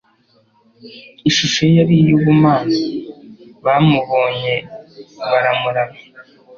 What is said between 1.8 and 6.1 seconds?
iy'ubumana, bamubonye baramuramya.